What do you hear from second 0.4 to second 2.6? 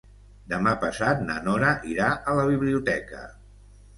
Demà passat na Nora irà a la